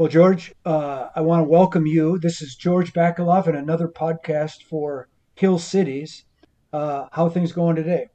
Well, 0.00 0.08
George, 0.08 0.54
uh, 0.64 1.08
I 1.14 1.20
want 1.20 1.40
to 1.40 1.44
welcome 1.44 1.84
you. 1.84 2.18
This 2.18 2.40
is 2.40 2.56
George 2.56 2.94
Bakalov 2.94 3.46
and 3.46 3.54
another 3.54 3.86
podcast 3.86 4.62
for 4.62 5.08
Hill 5.34 5.58
Cities. 5.58 6.24
Uh, 6.72 7.08
how 7.12 7.26
are 7.26 7.30
things 7.30 7.52
going 7.52 7.76
today? 7.76 8.06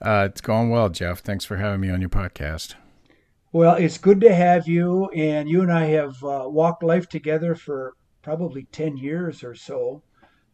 Uh, 0.00 0.28
it's 0.30 0.40
going 0.40 0.70
well, 0.70 0.88
Jeff. 0.88 1.18
Thanks 1.18 1.44
for 1.44 1.56
having 1.56 1.80
me 1.80 1.90
on 1.90 2.00
your 2.00 2.08
podcast. 2.08 2.76
Well, 3.50 3.74
it's 3.74 3.98
good 3.98 4.20
to 4.20 4.32
have 4.32 4.68
you. 4.68 5.08
And 5.10 5.48
you 5.48 5.60
and 5.60 5.72
I 5.72 5.86
have 5.86 6.22
uh, 6.22 6.44
walked 6.46 6.84
life 6.84 7.08
together 7.08 7.56
for 7.56 7.94
probably 8.22 8.68
10 8.70 8.96
years 8.96 9.42
or 9.42 9.56
so 9.56 10.04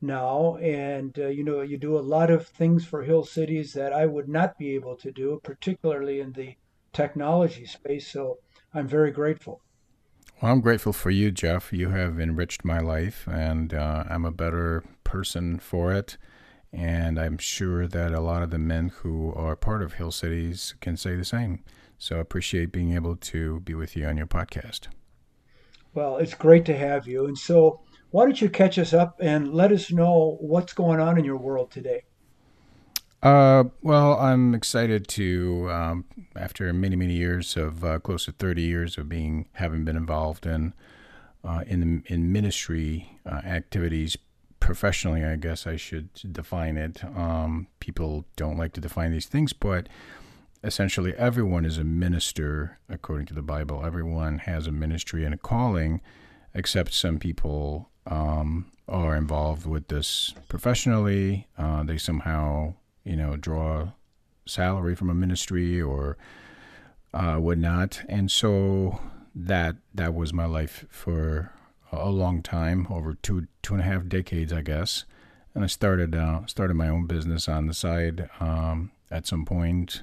now. 0.01 0.57
And, 0.63 1.15
uh, 1.19 1.27
you 1.27 1.45
know, 1.45 1.61
you 1.61 1.77
do 1.77 1.99
a 1.99 2.01
lot 2.01 2.31
of 2.31 2.49
things 2.49 2.87
for 2.87 3.03
Hill 3.03 3.27
Cities 3.27 3.75
that 3.75 3.93
I 3.93 4.07
would 4.07 4.31
not 4.31 4.57
be 4.57 4.75
able 4.77 4.97
to 4.97 5.13
do, 5.13 5.43
particularly 5.45 6.21
in 6.21 6.33
the 6.33 6.57
technology 6.95 7.67
space. 7.67 8.11
So 8.11 8.39
I'm 8.73 8.89
very 8.89 9.11
grateful. 9.11 9.61
Well, 10.43 10.51
I'm 10.51 10.61
grateful 10.61 10.93
for 10.93 11.11
you, 11.11 11.31
Jeff. 11.31 11.73
You 11.73 11.91
have 11.91 12.19
enriched 12.19 12.65
my 12.65 12.81
life, 12.81 13.29
and 13.31 13.73
uh, 13.73 14.03
I'm 14.11 14.25
a 14.25 14.33
better 14.33 14.83
person 15.05 15.61
for 15.61 15.93
it. 15.93 16.19
And 16.73 17.17
I'm 17.17 17.39
sure 17.39 17.87
that 17.87 18.11
a 18.11 18.19
lot 18.19 18.43
of 18.43 18.51
the 18.51 18.59
men 18.59 18.89
who 18.89 19.33
are 19.35 19.55
part 19.55 19.85
of 19.85 19.93
Hill 19.93 20.11
Cities 20.11 20.75
can 20.81 20.97
say 20.97 21.15
the 21.15 21.25
same. 21.25 21.63
So 21.97 22.17
I 22.17 22.21
appreciate 22.21 22.73
being 22.73 22.93
able 22.93 23.15
to 23.15 23.61
be 23.61 23.75
with 23.75 23.95
you 23.95 24.05
on 24.07 24.17
your 24.17 24.27
podcast. 24.27 24.89
Well, 25.95 26.17
it's 26.17 26.35
great 26.35 26.65
to 26.65 26.77
have 26.77 27.07
you. 27.07 27.27
And 27.27 27.39
so, 27.39 27.83
why 28.11 28.25
don't 28.25 28.41
you 28.41 28.51
catch 28.51 28.81
us 28.81 28.93
up 28.93 29.21
and 29.21 29.55
let 29.55 29.71
us 29.71 29.93
know 29.93 30.39
what's 30.41 30.73
going 30.73 30.99
on 30.99 31.19
in 31.19 31.25
your 31.25 31.37
world 31.37 31.71
today? 31.71 32.03
Uh, 33.23 33.65
well, 33.83 34.19
I'm 34.19 34.53
excited 34.53 35.07
to, 35.09 35.71
um, 35.71 36.05
after 36.35 36.73
many, 36.73 36.97
many 36.97 37.15
years 37.15 37.57
of 37.57 37.85
uh, 37.85 38.01
close 38.01 38.25
to 38.25 38.33
30 38.33 38.63
years 38.63 38.99
of 38.99 39.09
being 39.09 39.49
having 39.53 39.85
been 39.85 39.97
involved 39.97 40.45
in 40.45 40.75
uh, 41.45 41.63
in 41.67 42.03
in 42.07 42.33
ministry 42.33 43.19
uh, 43.25 43.41
activities 43.45 44.17
professionally. 44.59 45.25
I 45.25 45.37
guess 45.37 45.67
I 45.67 45.77
should 45.77 46.09
define 46.33 46.77
it. 46.77 47.05
Um, 47.05 47.69
people 47.79 48.25
don't 48.35 48.57
like 48.57 48.73
to 48.75 48.81
define 48.81 49.13
these 49.13 49.27
things, 49.27 49.53
but 49.53 49.89
essentially, 50.65 51.15
everyone 51.17 51.65
is 51.65 51.79
a 51.79 51.85
minister 51.85 52.79
according 52.89 53.27
to 53.27 53.35
the 53.35 53.43
Bible. 53.43 53.85
Everyone 53.85 54.39
has 54.39 54.67
a 54.67 54.73
ministry 54.73 55.25
and 55.25 55.33
a 55.33 55.39
calling, 55.39 56.01
except 56.55 56.93
some 56.93 57.21
people 57.21 57.89
um, 58.07 58.67
are 58.89 59.15
involved 59.15 59.65
with 59.65 59.87
this 59.89 60.35
professionally. 60.49 61.47
Uh, 61.57 61.85
they 61.85 61.99
somehow 61.99 62.75
you 63.05 63.17
know, 63.17 63.37
draw 63.37 63.93
salary 64.47 64.95
from 64.95 65.11
a 65.11 65.15
ministry 65.15 65.81
or 65.81 66.17
uh, 67.15 67.37
whatnot. 67.37 68.03
And 68.09 68.31
so 68.31 69.01
that 69.35 69.77
that 69.95 70.15
was 70.15 70.33
my 70.33 70.47
life 70.47 70.85
for 70.91 71.53
a 71.91 72.11
long 72.11 72.43
time, 72.43 72.87
over 72.91 73.15
two 73.15 73.47
two 73.63 73.75
and 73.75 73.83
a 73.83 73.87
half 73.87 74.09
decades, 74.09 74.53
I 74.53 74.63
guess. 74.63 75.05
And 75.55 75.63
I 75.63 75.67
started 75.67 76.15
uh, 76.15 76.47
started 76.47 76.75
my 76.75 76.89
own 76.89 77.07
business 77.07 77.49
on 77.49 77.67
the 77.67 77.75
side 77.75 78.29
um, 78.41 78.93
at 79.11 79.27
some 79.27 79.45
point. 79.45 80.03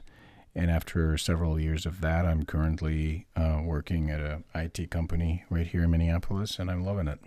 And 0.55 0.69
after 0.71 1.15
several 1.17 1.59
years 1.59 1.85
of 1.85 2.01
that, 2.01 2.25
I'm 2.25 2.43
currently 2.43 3.27
uh, 3.35 3.61
working 3.63 4.09
at 4.09 4.19
a 4.19 4.43
IT 4.55 4.89
company 4.89 5.45
right 5.49 5.67
here 5.67 5.83
in 5.83 5.91
Minneapolis, 5.91 6.57
and 6.59 6.69
I'm 6.69 6.83
loving 6.83 7.07
it. 7.07 7.19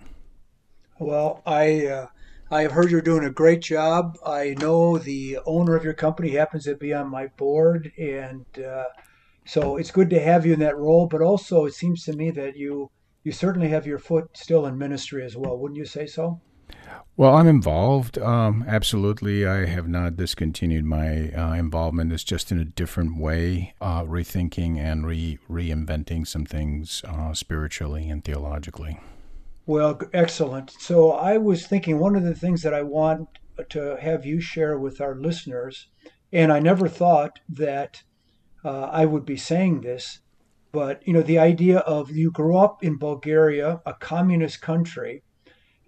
Well, 0.98 1.42
I 1.46 1.86
uh, 1.86 2.06
I 2.50 2.62
have 2.62 2.72
heard 2.72 2.90
you're 2.90 3.00
doing 3.00 3.24
a 3.24 3.30
great 3.30 3.62
job. 3.62 4.18
I 4.26 4.54
know 4.58 4.98
the 4.98 5.38
owner 5.46 5.74
of 5.74 5.84
your 5.84 5.94
company 5.94 6.30
happens 6.30 6.64
to 6.64 6.76
be 6.76 6.92
on 6.92 7.10
my 7.10 7.28
board, 7.38 7.90
and 7.98 8.44
uh, 8.58 8.84
so 9.46 9.76
it's 9.76 9.90
good 9.90 10.10
to 10.10 10.20
have 10.20 10.44
you 10.44 10.52
in 10.52 10.60
that 10.60 10.76
role. 10.76 11.06
But 11.06 11.22
also, 11.22 11.64
it 11.64 11.74
seems 11.74 12.04
to 12.04 12.12
me 12.12 12.30
that 12.32 12.56
you 12.56 12.90
you 13.24 13.32
certainly 13.32 13.68
have 13.68 13.86
your 13.86 13.98
foot 13.98 14.36
still 14.36 14.66
in 14.66 14.76
ministry 14.76 15.24
as 15.24 15.36
well. 15.36 15.56
Wouldn't 15.56 15.78
you 15.78 15.86
say 15.86 16.06
so? 16.06 16.40
Well, 17.16 17.34
I'm 17.34 17.46
involved. 17.46 18.18
Um, 18.18 18.64
absolutely, 18.66 19.46
I 19.46 19.66
have 19.66 19.86
not 19.86 20.16
discontinued 20.16 20.84
my 20.84 21.30
uh, 21.30 21.52
involvement. 21.52 22.12
It's 22.12 22.24
just 22.24 22.50
in 22.50 22.58
a 22.58 22.64
different 22.64 23.18
way, 23.18 23.74
uh, 23.80 24.02
rethinking 24.04 24.78
and 24.78 25.06
re 25.06 25.38
reinventing 25.48 26.26
some 26.26 26.46
things 26.46 27.02
uh, 27.06 27.34
spiritually 27.34 28.08
and 28.08 28.24
theologically. 28.24 28.98
Well, 29.66 30.00
excellent. 30.12 30.70
So 30.70 31.12
I 31.12 31.38
was 31.38 31.66
thinking 31.66 31.98
one 31.98 32.16
of 32.16 32.24
the 32.24 32.34
things 32.34 32.62
that 32.62 32.74
I 32.74 32.82
want 32.82 33.28
to 33.70 33.96
have 34.00 34.26
you 34.26 34.40
share 34.40 34.78
with 34.78 35.00
our 35.00 35.14
listeners, 35.14 35.88
and 36.32 36.52
I 36.52 36.58
never 36.58 36.88
thought 36.88 37.38
that 37.48 38.02
uh, 38.64 38.88
I 38.92 39.04
would 39.04 39.24
be 39.24 39.36
saying 39.36 39.82
this, 39.82 40.20
but 40.72 41.06
you 41.06 41.12
know, 41.12 41.22
the 41.22 41.38
idea 41.38 41.78
of 41.80 42.10
you 42.10 42.30
grew 42.30 42.56
up 42.56 42.82
in 42.82 42.96
Bulgaria, 42.96 43.80
a 43.86 43.94
communist 43.94 44.60
country, 44.60 45.22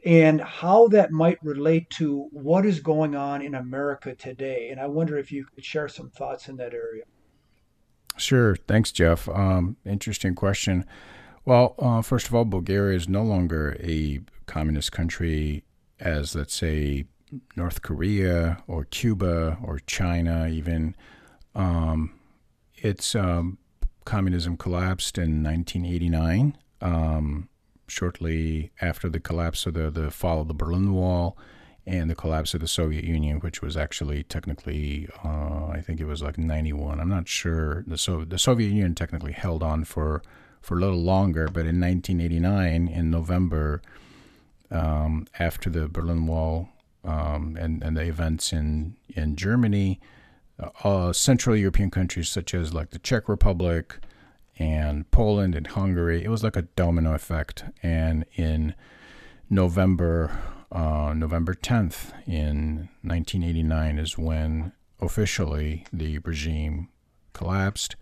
and 0.04 0.40
how 0.40 0.86
that 0.88 1.10
might 1.10 1.38
relate 1.42 1.88
to 1.88 2.28
what 2.30 2.66
is 2.66 2.80
going 2.80 3.14
on 3.16 3.40
in 3.40 3.54
America 3.54 4.14
today. 4.14 4.68
And 4.70 4.78
I 4.78 4.86
wonder 4.86 5.16
if 5.16 5.32
you 5.32 5.46
could 5.54 5.64
share 5.64 5.88
some 5.88 6.10
thoughts 6.10 6.48
in 6.48 6.56
that 6.56 6.74
area. 6.74 7.04
Sure. 8.16 8.54
Thanks, 8.54 8.92
Jeff. 8.92 9.28
Um, 9.28 9.76
interesting 9.84 10.34
question. 10.34 10.84
Well, 11.44 11.74
uh, 11.78 12.02
first 12.02 12.26
of 12.28 12.34
all, 12.34 12.44
Bulgaria 12.44 12.96
is 12.96 13.08
no 13.08 13.22
longer 13.22 13.76
a 13.80 14.20
communist 14.46 14.92
country 14.92 15.64
as, 16.00 16.34
let's 16.34 16.54
say, 16.54 17.04
North 17.56 17.82
Korea 17.82 18.62
or 18.66 18.84
Cuba 18.84 19.58
or 19.62 19.78
China, 19.80 20.48
even. 20.48 20.96
Um, 21.54 22.18
its 22.76 23.14
um, 23.14 23.58
communism 24.04 24.56
collapsed 24.56 25.18
in 25.18 25.42
1989, 25.42 26.56
um, 26.80 27.48
shortly 27.88 28.72
after 28.80 29.08
the 29.08 29.20
collapse 29.20 29.66
of 29.66 29.74
the, 29.74 29.90
the 29.90 30.10
fall 30.10 30.40
of 30.40 30.48
the 30.48 30.54
Berlin 30.54 30.92
Wall 30.92 31.36
and 31.86 32.08
the 32.10 32.14
collapse 32.14 32.54
of 32.54 32.60
the 32.60 32.68
Soviet 32.68 33.04
Union, 33.04 33.38
which 33.40 33.60
was 33.62 33.76
actually 33.76 34.22
technically, 34.22 35.08
uh, 35.22 35.66
I 35.68 35.82
think 35.84 36.00
it 36.00 36.06
was 36.06 36.22
like 36.22 36.38
91. 36.38 36.98
I'm 37.00 37.08
not 37.08 37.28
sure. 37.28 37.84
The, 37.86 37.98
so- 37.98 38.24
the 38.24 38.38
Soviet 38.38 38.68
Union 38.68 38.94
technically 38.94 39.32
held 39.32 39.62
on 39.62 39.84
for 39.84 40.22
for 40.64 40.76
a 40.76 40.80
little 40.80 41.02
longer, 41.02 41.46
but 41.46 41.66
in 41.66 41.78
1989, 41.78 42.88
in 42.88 43.10
November, 43.10 43.82
um, 44.70 45.26
after 45.38 45.68
the 45.68 45.88
Berlin 45.88 46.26
Wall 46.26 46.70
um, 47.04 47.56
and, 47.60 47.82
and 47.82 47.96
the 47.96 48.02
events 48.02 48.52
in, 48.52 48.96
in 49.10 49.36
Germany, 49.36 50.00
uh, 50.82 51.12
Central 51.12 51.54
European 51.54 51.90
countries 51.90 52.30
such 52.30 52.54
as 52.54 52.72
like 52.72 52.90
the 52.90 52.98
Czech 52.98 53.28
Republic 53.28 53.98
and 54.58 55.10
Poland 55.10 55.54
and 55.54 55.66
Hungary, 55.66 56.24
it 56.24 56.28
was 56.28 56.42
like 56.42 56.56
a 56.56 56.62
domino 56.62 57.12
effect. 57.12 57.64
And 57.82 58.24
in 58.34 58.74
November, 59.50 60.30
uh, 60.72 61.12
November 61.14 61.54
10th 61.54 62.12
in 62.26 62.88
1989 63.02 63.98
is 63.98 64.16
when 64.16 64.72
officially 65.00 65.84
the 65.92 66.18
regime 66.18 66.88
collapsed. 67.34 67.96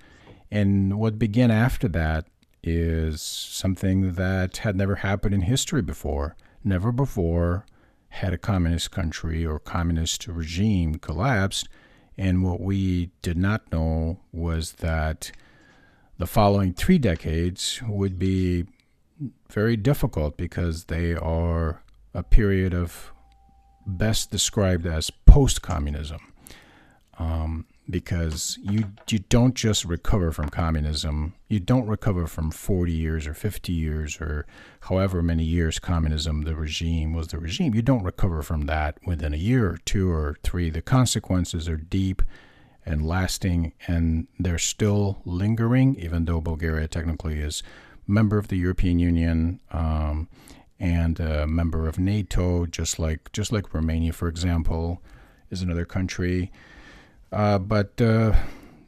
And 0.50 0.98
what 0.98 1.18
began 1.18 1.50
after 1.50 1.88
that 1.88 2.26
is 2.62 3.20
something 3.20 4.12
that 4.14 4.58
had 4.58 4.76
never 4.76 4.96
happened 4.96 5.34
in 5.34 5.42
history 5.42 5.82
before. 5.82 6.36
Never 6.64 6.92
before 6.92 7.66
had 8.08 8.32
a 8.32 8.38
communist 8.38 8.90
country 8.90 9.44
or 9.44 9.58
communist 9.58 10.26
regime 10.28 10.96
collapsed. 10.96 11.68
And 12.18 12.44
what 12.44 12.60
we 12.60 13.10
did 13.22 13.36
not 13.36 13.72
know 13.72 14.20
was 14.32 14.72
that 14.74 15.32
the 16.18 16.26
following 16.26 16.72
three 16.72 16.98
decades 16.98 17.80
would 17.88 18.18
be 18.18 18.66
very 19.50 19.76
difficult 19.76 20.36
because 20.36 20.84
they 20.84 21.14
are 21.14 21.82
a 22.14 22.22
period 22.22 22.74
of 22.74 23.12
best 23.86 24.30
described 24.30 24.86
as 24.86 25.10
post 25.10 25.62
communism. 25.62 26.20
Um, 27.18 27.66
because 27.90 28.58
you 28.62 28.84
you 29.10 29.18
don't 29.28 29.54
just 29.54 29.84
recover 29.84 30.32
from 30.32 30.48
communism. 30.48 31.34
You 31.48 31.60
don't 31.60 31.86
recover 31.86 32.26
from 32.26 32.50
40 32.50 32.92
years 32.92 33.26
or 33.26 33.34
50 33.34 33.72
years 33.72 34.20
or 34.20 34.46
however 34.80 35.22
many 35.22 35.44
years 35.44 35.78
communism 35.78 36.42
the 36.42 36.54
regime 36.54 37.12
was 37.12 37.28
the 37.28 37.38
regime. 37.38 37.74
You 37.74 37.82
don't 37.82 38.04
recover 38.04 38.42
from 38.42 38.66
that 38.66 38.98
within 39.04 39.34
a 39.34 39.38
year 39.38 39.70
or 39.70 39.78
two 39.78 40.10
or 40.10 40.36
three. 40.42 40.70
The 40.70 40.82
consequences 40.82 41.68
are 41.68 41.76
deep 41.76 42.22
and 42.84 43.06
lasting 43.06 43.72
and 43.86 44.26
they're 44.38 44.58
still 44.58 45.20
lingering 45.24 45.96
even 45.96 46.24
though 46.24 46.40
Bulgaria 46.40 46.88
technically 46.88 47.38
is 47.38 47.62
member 48.06 48.38
of 48.38 48.48
the 48.48 48.56
European 48.56 48.98
Union 48.98 49.60
um, 49.70 50.28
and 50.80 51.20
a 51.20 51.46
member 51.46 51.86
of 51.88 51.98
NATO 51.98 52.66
just 52.66 52.98
like 52.98 53.30
just 53.32 53.52
like 53.52 53.72
Romania 53.72 54.12
for 54.12 54.26
example 54.28 55.00
is 55.50 55.62
another 55.62 55.84
country 55.84 56.50
uh, 57.32 57.58
but 57.58 58.00
uh, 58.00 58.34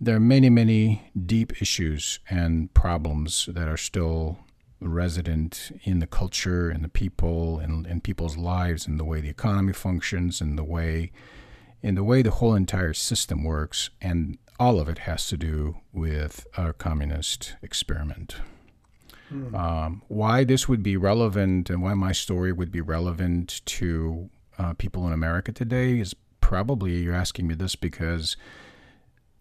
there 0.01 0.17
are 0.17 0.21
many, 0.21 0.51
many 0.51 1.11
deep 1.27 1.61
issues 1.63 2.21
and 2.29 2.73
problems 2.75 3.49
that 3.53 3.69
are 3.69 3.77
still 3.77 4.39
resident 4.81 5.73
in 5.85 6.01
the 6.01 6.07
culture 6.07 6.69
and 6.69 6.85
the 6.85 6.89
people 6.89 7.59
and 7.59 7.87
in 7.87 8.01
people's 8.01 8.37
lives 8.37 8.87
and 8.87 9.01
the 9.01 9.05
way 9.05 9.21
the 9.21 9.31
economy 9.31 9.73
functions 9.73 10.41
and 10.41 10.59
the 10.59 10.65
way 10.65 11.11
in 11.81 11.95
the 11.95 12.05
way 12.05 12.23
the 12.23 12.31
whole 12.31 12.55
entire 12.55 12.93
system 12.93 13.45
works 13.45 13.89
and 14.03 14.37
all 14.59 14.79
of 14.79 14.89
it 14.89 14.99
has 14.99 15.27
to 15.27 15.37
do 15.37 15.77
with 15.93 16.47
our 16.57 16.73
communist 16.73 17.55
experiment 17.63 18.37
Mm. 19.33 19.55
Um, 19.55 20.03
why 20.09 20.45
this 20.45 20.69
would 20.69 20.83
be 20.83 20.97
relevant 20.97 21.71
and 21.71 21.83
why 21.83 21.95
my 21.95 22.13
story 22.13 22.53
would 22.53 22.71
be 22.71 22.81
relevant 22.81 23.63
to 23.67 24.29
uh, 24.59 24.75
people 24.75 25.07
in 25.07 25.13
America 25.13 25.51
today 25.53 25.99
is 25.99 26.15
probably 26.55 26.99
you're 27.01 27.13
asking 27.13 27.49
me 27.49 27.55
this 27.57 27.75
because 27.75 28.37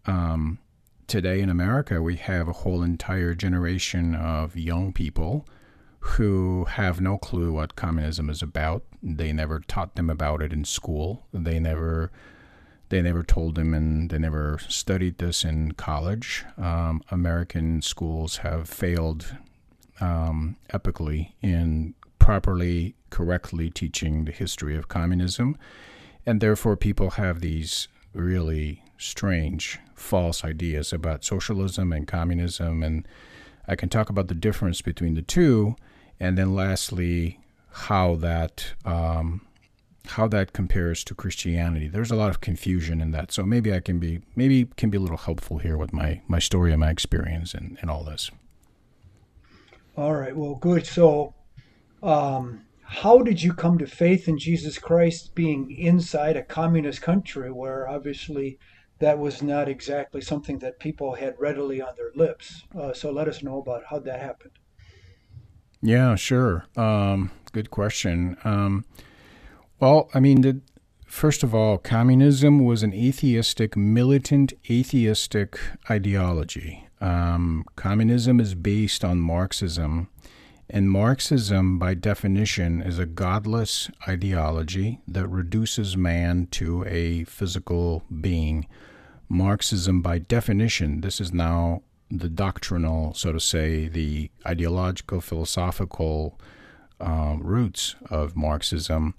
um, 0.04 0.58
today 1.06 1.40
in 1.40 1.48
America 1.48 2.02
we 2.02 2.16
have 2.16 2.48
a 2.48 2.52
whole 2.52 2.82
entire 2.82 3.34
generation 3.34 4.16
of 4.16 4.56
young 4.56 4.92
people 4.92 5.46
who 6.00 6.64
have 6.64 7.00
no 7.00 7.16
clue 7.16 7.52
what 7.52 7.76
communism 7.76 8.28
is 8.28 8.42
about. 8.42 8.82
They 9.00 9.32
never 9.32 9.60
taught 9.60 9.94
them 9.94 10.10
about 10.10 10.42
it 10.42 10.52
in 10.52 10.64
school. 10.64 11.24
They 11.32 11.60
never 11.60 12.10
they 12.88 13.00
never 13.00 13.22
told 13.22 13.54
them 13.54 13.74
and 13.74 14.10
they 14.10 14.18
never 14.18 14.58
studied 14.68 15.18
this 15.18 15.44
in 15.44 15.70
college. 15.74 16.44
Um, 16.58 17.00
American 17.12 17.80
schools 17.80 18.38
have 18.38 18.68
failed 18.68 19.36
um, 20.00 20.56
epically 20.72 21.34
in 21.40 21.94
properly, 22.18 22.96
correctly 23.10 23.70
teaching 23.70 24.24
the 24.24 24.32
history 24.32 24.76
of 24.76 24.88
communism. 24.88 25.56
And 26.26 26.40
therefore, 26.40 26.76
people 26.76 27.10
have 27.10 27.40
these 27.40 27.88
really 28.12 28.82
strange, 28.96 29.78
false 29.94 30.44
ideas 30.44 30.92
about 30.92 31.24
socialism 31.24 31.92
and 31.92 32.06
communism. 32.06 32.82
And 32.82 33.06
I 33.68 33.76
can 33.76 33.88
talk 33.88 34.08
about 34.08 34.28
the 34.28 34.34
difference 34.34 34.80
between 34.80 35.14
the 35.14 35.22
two. 35.22 35.76
And 36.18 36.38
then, 36.38 36.54
lastly, 36.54 37.40
how 37.70 38.16
that. 38.16 38.74
Um, 38.84 39.42
how 40.06 40.28
that 40.28 40.52
compares 40.52 41.02
to 41.04 41.14
Christianity. 41.14 41.88
There's 41.88 42.10
a 42.10 42.16
lot 42.16 42.28
of 42.28 42.40
confusion 42.40 43.00
in 43.00 43.10
that. 43.12 43.32
So 43.32 43.42
maybe 43.44 43.72
I 43.72 43.80
can 43.80 43.98
be 43.98 44.20
maybe 44.36 44.66
can 44.76 44.90
be 44.90 44.98
a 44.98 45.00
little 45.00 45.16
helpful 45.16 45.58
here 45.58 45.78
with 45.78 45.92
my 45.92 46.20
my 46.28 46.38
story 46.38 46.72
and 46.72 46.80
my 46.80 46.90
experience 46.90 47.54
and, 47.54 47.78
and 47.80 47.90
all 47.90 48.04
this. 48.04 48.30
All 49.96 50.14
right. 50.14 50.36
Well, 50.36 50.56
good. 50.56 50.86
So, 50.86 51.34
um, 52.02 52.62
how 52.94 53.18
did 53.22 53.42
you 53.42 53.52
come 53.52 53.76
to 53.78 53.86
faith 53.86 54.28
in 54.28 54.38
Jesus 54.38 54.78
Christ 54.78 55.34
being 55.34 55.70
inside 55.72 56.36
a 56.36 56.42
communist 56.42 57.02
country 57.02 57.50
where 57.50 57.88
obviously 57.88 58.58
that 59.00 59.18
was 59.18 59.42
not 59.42 59.68
exactly 59.68 60.20
something 60.20 60.60
that 60.60 60.78
people 60.78 61.14
had 61.14 61.34
readily 61.38 61.82
on 61.82 61.94
their 61.96 62.12
lips? 62.14 62.62
Uh, 62.78 62.92
so 62.92 63.10
let 63.10 63.26
us 63.26 63.42
know 63.42 63.58
about 63.58 63.82
how 63.90 63.98
that 63.98 64.20
happened. 64.20 64.52
Yeah, 65.82 66.14
sure. 66.14 66.66
Um, 66.76 67.32
good 67.52 67.70
question. 67.72 68.36
Um, 68.44 68.84
well, 69.80 70.08
I 70.14 70.20
mean, 70.20 70.42
the, 70.42 70.60
first 71.04 71.42
of 71.42 71.52
all, 71.52 71.78
communism 71.78 72.64
was 72.64 72.84
an 72.84 72.94
atheistic, 72.94 73.76
militant, 73.76 74.52
atheistic 74.70 75.58
ideology. 75.90 76.86
Um, 77.00 77.64
communism 77.74 78.38
is 78.38 78.54
based 78.54 79.04
on 79.04 79.18
Marxism, 79.18 80.08
and 80.68 80.90
Marxism, 80.90 81.78
by 81.78 81.94
definition, 81.94 82.80
is 82.80 82.98
a 82.98 83.06
godless 83.06 83.90
ideology 84.08 85.00
that 85.06 85.28
reduces 85.28 85.96
man 85.96 86.48
to 86.52 86.84
a 86.86 87.24
physical 87.24 88.02
being. 88.20 88.66
Marxism, 89.28 90.02
by 90.02 90.18
definition, 90.18 91.00
this 91.00 91.20
is 91.20 91.32
now 91.32 91.82
the 92.10 92.28
doctrinal, 92.28 93.14
so 93.14 93.32
to 93.32 93.40
say, 93.40 93.88
the 93.88 94.30
ideological, 94.46 95.20
philosophical 95.20 96.38
uh, 97.00 97.36
roots 97.40 97.96
of 98.10 98.36
Marxism 98.36 99.14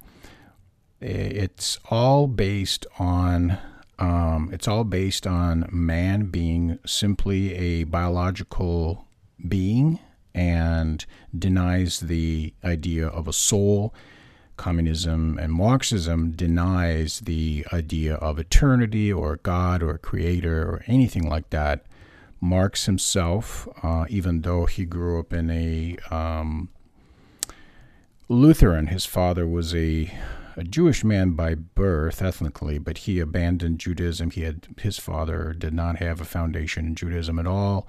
it's 1.01 1.77
all 1.89 2.27
based 2.27 2.85
on 2.97 3.57
um, 3.97 4.49
it's 4.51 4.67
all 4.67 4.83
based 4.83 5.25
on 5.25 5.69
man 5.71 6.25
being 6.25 6.79
simply 6.85 7.53
a 7.55 7.83
biological 7.85 9.05
being 9.47 9.99
and 10.35 11.05
denies 11.37 12.01
the 12.01 12.53
idea 12.63 13.07
of 13.07 13.27
a 13.27 13.33
soul. 13.33 13.95
Communism 14.57 15.37
and 15.37 15.51
Marxism 15.51 16.31
denies 16.31 17.21
the 17.21 17.65
idea 17.73 18.15
of 18.15 18.37
eternity 18.37 19.11
or 19.11 19.37
God 19.37 19.81
or 19.81 19.97
creator 19.97 20.61
or 20.63 20.83
anything 20.87 21.27
like 21.27 21.49
that. 21.49 21.85
Marx 22.39 22.85
himself, 22.85 23.67
uh, 23.81 24.05
even 24.09 24.41
though 24.41 24.65
he 24.65 24.85
grew 24.85 25.19
up 25.19 25.33
in 25.33 25.49
a 25.49 25.97
um, 26.11 26.69
Lutheran, 28.29 28.87
his 28.87 29.05
father 29.05 29.47
was 29.47 29.73
a 29.73 30.11
a 30.57 30.63
Jewish 30.63 31.03
man 31.03 31.31
by 31.31 31.53
birth, 31.53 32.21
ethnically, 32.21 32.77
but 32.77 32.99
he 32.99 33.19
abandoned 33.19 33.79
Judaism. 33.79 34.31
He 34.31 34.43
had 34.43 34.67
his 34.79 34.97
father 34.97 35.53
did 35.57 35.73
not 35.73 35.97
have 35.97 36.21
a 36.21 36.25
foundation 36.25 36.85
in 36.85 36.95
Judaism 36.95 37.39
at 37.39 37.47
all, 37.47 37.87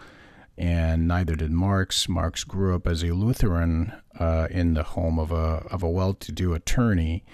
and 0.58 1.06
neither 1.06 1.36
did 1.36 1.50
Marx. 1.50 2.08
Marx 2.08 2.44
grew 2.44 2.74
up 2.74 2.86
as 2.86 3.02
a 3.02 3.12
Lutheran 3.12 3.92
uh, 4.18 4.48
in 4.50 4.74
the 4.74 4.82
home 4.82 5.18
of 5.18 5.30
a 5.30 5.66
of 5.70 5.82
a 5.82 5.90
well-to-do 5.90 6.54
attorney, 6.54 7.24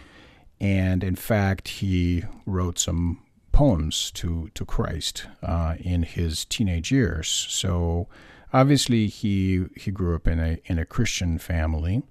and 0.61 1.05
in 1.05 1.17
fact, 1.17 1.69
he 1.69 2.25
wrote 2.47 2.79
some 2.79 3.23
poems 3.53 4.11
to 4.13 4.51
to 4.55 4.65
Christ 4.65 5.27
uh, 5.43 5.77
in 5.79 6.03
his 6.03 6.45
teenage 6.45 6.91
years. 6.91 7.29
So 7.29 8.09
obviously, 8.53 9.07
he 9.07 9.67
he 9.77 9.91
grew 9.91 10.17
up 10.17 10.27
in 10.27 10.41
a 10.41 10.59
in 10.65 10.79
a 10.79 10.87
Christian 10.87 11.39
family. 11.39 12.03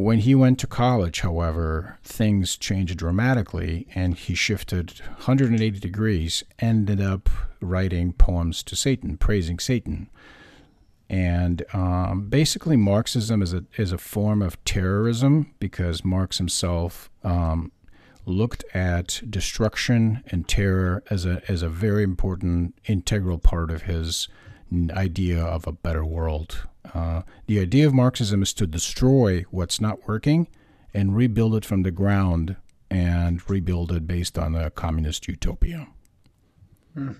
When 0.00 0.20
he 0.20 0.34
went 0.34 0.58
to 0.60 0.66
college, 0.66 1.20
however, 1.20 1.98
things 2.02 2.56
changed 2.56 2.96
dramatically 2.96 3.86
and 3.94 4.16
he 4.16 4.34
shifted 4.34 4.98
180 5.00 5.78
degrees, 5.78 6.42
ended 6.58 7.02
up 7.02 7.28
writing 7.60 8.14
poems 8.14 8.62
to 8.62 8.76
Satan, 8.76 9.18
praising 9.18 9.58
Satan. 9.58 10.08
And 11.10 11.62
um, 11.74 12.30
basically, 12.30 12.78
Marxism 12.78 13.42
is 13.42 13.52
a, 13.52 13.64
is 13.76 13.92
a 13.92 13.98
form 13.98 14.40
of 14.40 14.64
terrorism 14.64 15.52
because 15.58 16.02
Marx 16.02 16.38
himself 16.38 17.10
um, 17.22 17.70
looked 18.24 18.64
at 18.72 19.20
destruction 19.28 20.24
and 20.28 20.48
terror 20.48 21.04
as 21.10 21.26
a, 21.26 21.42
as 21.46 21.60
a 21.60 21.68
very 21.68 22.04
important, 22.04 22.74
integral 22.86 23.36
part 23.36 23.70
of 23.70 23.82
his 23.82 24.28
idea 24.92 25.44
of 25.44 25.66
a 25.66 25.72
better 25.72 26.06
world. 26.06 26.66
Uh, 26.94 27.22
the 27.46 27.60
idea 27.60 27.86
of 27.86 27.94
Marxism 27.94 28.42
is 28.42 28.52
to 28.54 28.66
destroy 28.66 29.44
what's 29.50 29.80
not 29.80 30.06
working 30.08 30.48
and 30.92 31.16
rebuild 31.16 31.54
it 31.54 31.64
from 31.64 31.82
the 31.82 31.90
ground 31.90 32.56
and 32.90 33.48
rebuild 33.48 33.92
it 33.92 34.06
based 34.06 34.38
on 34.38 34.54
a 34.54 34.70
communist 34.70 35.28
utopia. 35.28 35.88
Hmm. 36.94 37.12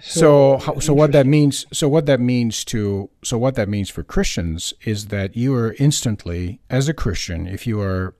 So, 0.00 0.60
so, 0.60 0.78
so 0.78 0.94
what 0.94 1.10
that 1.12 1.26
means, 1.26 1.66
so 1.72 1.88
what 1.88 2.06
that 2.06 2.20
means 2.20 2.64
to, 2.66 3.10
so 3.24 3.36
what 3.36 3.56
that 3.56 3.68
means 3.68 3.90
for 3.90 4.04
Christians 4.04 4.72
is 4.82 5.06
that 5.06 5.36
you 5.36 5.54
are 5.54 5.74
instantly, 5.80 6.60
as 6.70 6.88
a 6.88 6.94
Christian, 6.94 7.48
if 7.48 7.66
you 7.66 7.80
are 7.80 8.14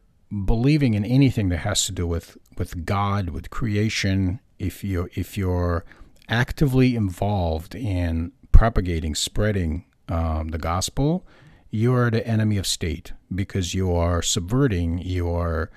believing 0.45 0.95
in 0.95 1.05
anything 1.05 1.49
that 1.51 1.59
has 1.59 1.87
to 1.87 1.93
do 1.93 2.07
with 2.07 2.37
with 2.59 2.85
God, 2.85 3.31
with 3.31 3.51
creation, 3.51 4.41
if 4.59 4.83
you 4.83 5.09
if 5.15 5.39
you're 5.39 5.85
actively 6.29 6.97
involved 6.97 7.75
in 7.75 8.33
propagating, 8.53 9.15
spreading 9.15 9.85
um, 10.09 10.49
the 10.49 10.59
gospel, 10.59 11.27
you 11.71 11.95
are 11.95 12.11
the 12.11 12.27
enemy 12.27 12.57
of 12.57 12.67
state 12.67 13.13
because 13.35 13.75
you 13.75 13.93
are 13.93 14.23
subverting, 14.23 14.99
you 14.99 15.31
are 15.31 15.71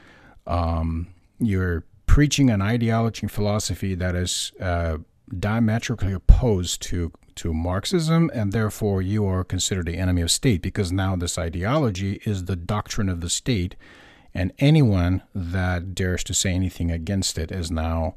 um, 0.47 1.07
you're 1.39 1.83
preaching 2.05 2.49
an 2.49 2.61
ideology 2.61 3.21
and 3.23 3.31
philosophy 3.31 3.95
that 3.95 4.15
is 4.15 4.51
uh, 4.59 4.97
diametrically 5.39 6.13
opposed 6.13 6.81
to 6.81 7.11
to 7.35 7.53
Marxism, 7.53 8.29
and 8.33 8.51
therefore 8.51 9.01
you 9.01 9.25
are 9.25 9.43
considered 9.43 9.85
the 9.85 9.97
enemy 9.97 10.21
of 10.21 10.29
state 10.29 10.61
because 10.61 10.91
now 10.91 11.15
this 11.15 11.37
ideology 11.37 12.21
is 12.25 12.45
the 12.45 12.57
doctrine 12.57 13.07
of 13.09 13.21
the 13.21 13.29
state, 13.29 13.75
and 14.33 14.51
anyone 14.59 15.23
that 15.33 15.95
dares 15.95 16.23
to 16.25 16.33
say 16.33 16.51
anything 16.53 16.91
against 16.91 17.37
it 17.37 17.51
is 17.51 17.71
now 17.71 18.15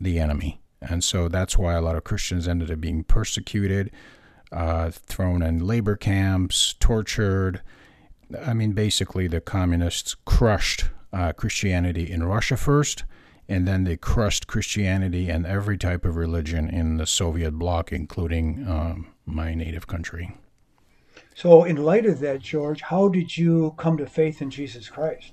the 0.00 0.18
enemy. 0.18 0.60
And 0.80 1.04
so 1.04 1.28
that's 1.28 1.56
why 1.56 1.74
a 1.74 1.82
lot 1.82 1.96
of 1.96 2.04
Christians 2.04 2.48
ended 2.48 2.70
up 2.70 2.80
being 2.80 3.04
persecuted, 3.04 3.90
uh, 4.54 4.90
thrown 4.90 5.42
in 5.42 5.66
labor 5.66 5.96
camps, 5.96 6.74
tortured. 6.78 7.60
I 8.40 8.54
mean, 8.54 8.72
basically, 8.72 9.26
the 9.26 9.40
communists 9.40 10.14
crushed 10.24 10.86
uh, 11.12 11.32
Christianity 11.32 12.10
in 12.10 12.22
Russia 12.22 12.56
first, 12.56 13.04
and 13.48 13.66
then 13.66 13.84
they 13.84 13.96
crushed 13.96 14.46
Christianity 14.46 15.28
and 15.28 15.44
every 15.44 15.76
type 15.76 16.04
of 16.04 16.16
religion 16.16 16.68
in 16.68 16.96
the 16.96 17.06
Soviet 17.06 17.52
bloc, 17.52 17.92
including 17.92 18.64
um, 18.68 19.08
my 19.26 19.54
native 19.54 19.86
country. 19.86 20.34
So, 21.34 21.64
in 21.64 21.76
light 21.76 22.06
of 22.06 22.20
that, 22.20 22.40
George, 22.40 22.80
how 22.80 23.08
did 23.08 23.36
you 23.36 23.74
come 23.76 23.96
to 23.96 24.06
faith 24.06 24.40
in 24.40 24.50
Jesus 24.50 24.88
Christ? 24.88 25.32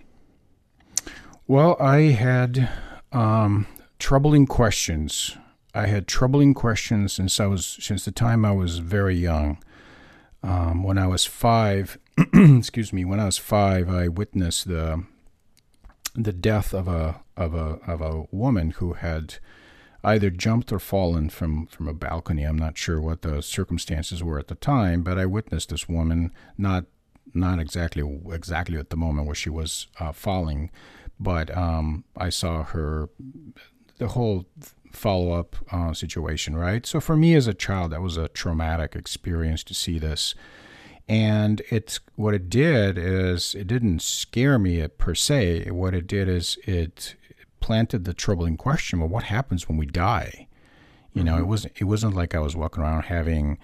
Well, 1.48 1.78
I 1.80 2.00
had 2.12 2.70
um, 3.12 3.68
troubling 4.00 4.48
questions. 4.48 5.38
I 5.74 5.88
had 5.88 6.08
troubling 6.08 6.54
questions 6.54 7.14
since 7.14 7.40
I 7.40 7.46
was 7.46 7.78
since 7.80 8.06
the 8.06 8.12
time 8.12 8.44
I 8.44 8.52
was 8.52 8.80
very 8.80 9.16
young. 9.16 9.58
Um, 10.44 10.84
when 10.84 10.98
I 10.98 11.08
was 11.08 11.26
five, 11.26 11.98
excuse 12.34 12.92
me, 12.92 13.06
when 13.06 13.20
I 13.20 13.26
was 13.26 13.38
five, 13.38 13.90
I 13.90 14.08
witnessed 14.08 14.68
the 14.68 15.06
the 16.16 16.34
death 16.34 16.74
of 16.74 16.88
a 16.88 17.22
of 17.38 17.54
a 17.54 17.80
of 17.88 18.02
a 18.02 18.26
woman 18.32 18.72
who 18.72 18.94
had 18.94 19.36
either 20.04 20.30
jumped 20.30 20.72
or 20.72 20.80
fallen 20.80 21.30
from 21.30 21.68
from 21.68 21.88
a 21.88 21.94
balcony. 21.94 22.44
I'm 22.44 22.58
not 22.58 22.78
sure 22.78 23.00
what 23.00 23.22
the 23.22 23.42
circumstances 23.42 24.24
were 24.24 24.40
at 24.40 24.48
the 24.48 24.56
time, 24.56 25.04
but 25.04 25.18
I 25.18 25.26
witnessed 25.26 25.70
this 25.70 25.88
woman 25.88 26.32
not 26.58 26.86
not 27.34 27.60
exactly 27.60 28.04
exactly 28.32 28.78
at 28.78 28.90
the 28.90 28.98
moment 28.98 29.26
where 29.26 29.36
she 29.36 29.50
was 29.50 29.88
uh, 30.00 30.12
falling, 30.12 30.70
but 31.20 31.56
um, 31.56 32.04
I 32.18 32.30
saw 32.30 32.64
her 32.64 33.10
the 34.00 34.10
whole 34.10 34.48
follow 34.92 35.34
up 35.34 35.56
uh, 35.72 35.94
situation, 35.94 36.56
right? 36.56 36.86
So 36.86 37.00
for 37.00 37.16
me 37.16 37.36
as 37.36 37.48
a 37.48 37.54
child, 37.54 37.92
that 37.92 38.02
was 38.02 38.18
a 38.18 38.28
traumatic 38.30 38.96
experience 38.96 39.64
to 39.66 39.74
see 39.74 40.00
this. 40.00 40.36
And 41.08 41.62
it's 41.70 42.00
what 42.16 42.34
it 42.34 42.50
did 42.50 42.98
is 42.98 43.56
it 43.56 43.68
didn't 43.68 44.02
scare 44.02 44.58
me 44.58 44.88
per 44.88 45.16
se. 45.16 45.70
What 45.72 45.94
it 45.94 46.08
did 46.08 46.30
is 46.30 46.58
it 46.64 47.16
planted 47.60 48.06
the 48.06 48.14
troubling 48.14 48.56
question: 48.56 49.00
Well, 49.00 49.10
what 49.10 49.24
happens 49.24 49.68
when 49.68 49.78
we 49.78 49.86
die? 49.86 50.48
You 51.14 51.24
know, 51.24 51.34
mm-hmm. 51.34 51.44
it 51.44 51.48
wasn't 51.48 51.74
it 51.80 51.84
wasn't 51.84 52.16
like 52.16 52.34
I 52.34 52.40
was 52.40 52.56
walking 52.56 52.84
around 52.84 53.04
having 53.04 53.58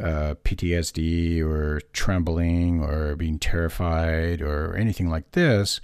uh, 0.00 0.34
PTSD 0.44 1.42
or 1.42 1.80
trembling 1.92 2.82
or 2.82 3.16
being 3.16 3.38
terrified 3.38 4.40
or 4.40 4.76
anything 4.76 5.10
like 5.10 5.32
this 5.32 5.80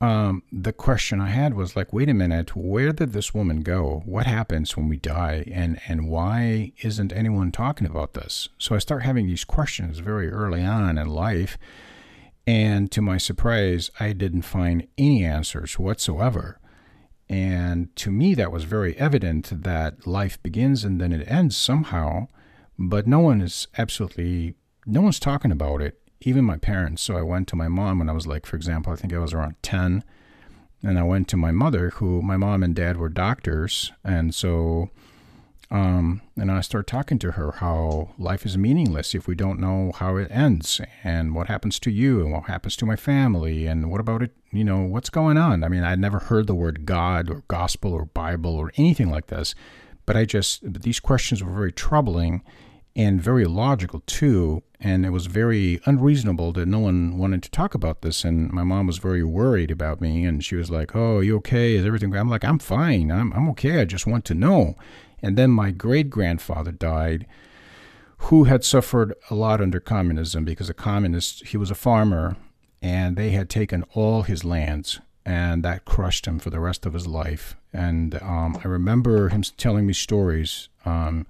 um, 0.00 0.42
the 0.50 0.72
question 0.72 1.20
I 1.20 1.28
had 1.28 1.54
was 1.54 1.76
like, 1.76 1.92
wait 1.92 2.08
a 2.08 2.14
minute, 2.14 2.56
where 2.56 2.92
did 2.92 3.12
this 3.12 3.34
woman 3.34 3.60
go? 3.60 4.02
What 4.06 4.26
happens 4.26 4.74
when 4.76 4.88
we 4.88 4.96
die? 4.96 5.44
And, 5.52 5.78
and 5.88 6.08
why 6.08 6.72
isn't 6.80 7.12
anyone 7.12 7.52
talking 7.52 7.86
about 7.86 8.14
this? 8.14 8.48
So 8.56 8.74
I 8.74 8.78
start 8.78 9.02
having 9.02 9.26
these 9.26 9.44
questions 9.44 9.98
very 9.98 10.30
early 10.30 10.64
on 10.64 10.96
in 10.96 11.08
life. 11.08 11.58
And 12.46 12.90
to 12.92 13.02
my 13.02 13.18
surprise, 13.18 13.90
I 14.00 14.14
didn't 14.14 14.42
find 14.42 14.88
any 14.96 15.22
answers 15.22 15.78
whatsoever. 15.78 16.58
And 17.28 17.94
to 17.96 18.10
me, 18.10 18.34
that 18.34 18.50
was 18.50 18.64
very 18.64 18.96
evident 18.96 19.62
that 19.62 20.06
life 20.06 20.42
begins 20.42 20.82
and 20.82 20.98
then 20.98 21.12
it 21.12 21.30
ends 21.30 21.58
somehow, 21.58 22.28
but 22.78 23.06
no 23.06 23.20
one 23.20 23.42
is 23.42 23.68
absolutely, 23.76 24.54
no 24.86 25.02
one's 25.02 25.20
talking 25.20 25.52
about 25.52 25.82
it 25.82 26.00
even 26.22 26.44
my 26.44 26.56
parents. 26.56 27.02
So 27.02 27.16
I 27.16 27.22
went 27.22 27.48
to 27.48 27.56
my 27.56 27.68
mom 27.68 27.98
when 27.98 28.08
I 28.08 28.12
was 28.12 28.26
like, 28.26 28.46
for 28.46 28.56
example, 28.56 28.92
I 28.92 28.96
think 28.96 29.12
I 29.12 29.18
was 29.18 29.32
around 29.32 29.56
10. 29.62 30.04
And 30.82 30.98
I 30.98 31.02
went 31.02 31.28
to 31.28 31.36
my 31.36 31.50
mother, 31.50 31.90
who 31.90 32.22
my 32.22 32.36
mom 32.36 32.62
and 32.62 32.74
dad 32.74 32.96
were 32.96 33.10
doctors. 33.10 33.92
And 34.02 34.34
so, 34.34 34.88
um, 35.70 36.22
and 36.36 36.50
I 36.50 36.62
started 36.62 36.88
talking 36.88 37.18
to 37.20 37.32
her 37.32 37.52
how 37.52 38.14
life 38.18 38.46
is 38.46 38.56
meaningless 38.56 39.14
if 39.14 39.26
we 39.26 39.34
don't 39.34 39.60
know 39.60 39.92
how 39.94 40.16
it 40.16 40.30
ends 40.30 40.80
and 41.04 41.34
what 41.34 41.48
happens 41.48 41.78
to 41.80 41.90
you 41.90 42.22
and 42.22 42.32
what 42.32 42.44
happens 42.44 42.76
to 42.76 42.86
my 42.86 42.96
family 42.96 43.66
and 43.66 43.90
what 43.90 44.00
about 44.00 44.22
it, 44.22 44.34
you 44.52 44.64
know, 44.64 44.80
what's 44.80 45.10
going 45.10 45.36
on. 45.36 45.62
I 45.62 45.68
mean, 45.68 45.84
I'd 45.84 46.00
never 46.00 46.18
heard 46.18 46.46
the 46.46 46.54
word 46.54 46.86
God 46.86 47.30
or 47.30 47.44
gospel 47.46 47.92
or 47.92 48.06
Bible 48.06 48.56
or 48.56 48.72
anything 48.76 49.10
like 49.10 49.26
this, 49.26 49.54
but 50.06 50.16
I 50.16 50.24
just, 50.24 50.60
these 50.82 50.98
questions 50.98 51.44
were 51.44 51.52
very 51.52 51.72
troubling 51.72 52.42
and 52.96 53.22
very 53.22 53.44
logical 53.44 54.00
too. 54.06 54.62
And 54.82 55.04
it 55.04 55.10
was 55.10 55.26
very 55.26 55.80
unreasonable 55.84 56.52
that 56.52 56.66
no 56.66 56.78
one 56.78 57.18
wanted 57.18 57.42
to 57.42 57.50
talk 57.50 57.74
about 57.74 58.00
this. 58.00 58.24
And 58.24 58.50
my 58.50 58.64
mom 58.64 58.86
was 58.86 58.98
very 58.98 59.22
worried 59.22 59.70
about 59.70 60.00
me. 60.00 60.24
And 60.24 60.42
she 60.42 60.56
was 60.56 60.70
like, 60.70 60.96
Oh, 60.96 61.20
you 61.20 61.36
okay? 61.36 61.74
Is 61.74 61.84
everything? 61.84 62.14
I'm 62.16 62.30
like, 62.30 62.44
I'm 62.44 62.58
fine. 62.58 63.12
I'm, 63.12 63.32
I'm 63.34 63.48
okay. 63.50 63.80
I 63.80 63.84
just 63.84 64.06
want 64.06 64.24
to 64.26 64.34
know. 64.34 64.76
And 65.22 65.36
then 65.36 65.50
my 65.50 65.70
great 65.70 66.08
grandfather 66.08 66.72
died, 66.72 67.26
who 68.24 68.44
had 68.44 68.64
suffered 68.64 69.14
a 69.28 69.34
lot 69.34 69.60
under 69.60 69.80
communism 69.80 70.44
because 70.44 70.70
a 70.70 70.74
communist, 70.74 71.48
he 71.48 71.56
was 71.56 71.70
a 71.70 71.74
farmer, 71.74 72.36
and 72.82 73.16
they 73.16 73.30
had 73.30 73.50
taken 73.50 73.84
all 73.94 74.22
his 74.22 74.44
lands. 74.44 75.00
And 75.26 75.62
that 75.62 75.84
crushed 75.84 76.26
him 76.26 76.38
for 76.38 76.48
the 76.48 76.60
rest 76.60 76.86
of 76.86 76.94
his 76.94 77.06
life. 77.06 77.54
And 77.72 78.14
um, 78.22 78.58
I 78.64 78.68
remember 78.68 79.28
him 79.28 79.42
telling 79.42 79.86
me 79.86 79.92
stories. 79.92 80.68
Um, 80.86 81.26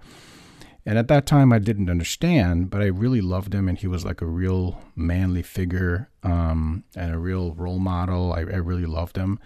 and 0.87 0.99
at 0.99 1.09
that 1.09 1.27
time, 1.27 1.53
I 1.53 1.59
didn't 1.59 1.91
understand, 1.91 2.71
but 2.71 2.81
I 2.81 2.87
really 2.87 3.21
loved 3.21 3.55
him, 3.55 3.69
and 3.69 3.77
he 3.77 3.87
was 3.87 4.05
like 4.05 4.23
a 4.23 4.27
real 4.27 4.81
manly 4.97 5.43
figure 5.43 6.09
um, 6.23 6.85
and 6.97 7.13
a 7.13 7.19
real 7.19 7.53
role 7.55 7.79
model. 7.79 8.33
I, 8.33 8.41
I, 8.41 8.57
really 8.57 8.87
loved 8.87 9.17
him. 9.17 9.39